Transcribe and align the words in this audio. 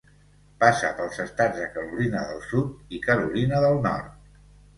Passa 0.61 0.87
pels 1.01 1.19
estats 1.23 1.59
de 1.63 1.67
Carolina 1.75 2.23
del 2.31 2.41
Sud 2.47 2.97
i 2.99 3.03
Carolina 3.05 3.61
del 3.67 3.79
Nord. 3.87 4.19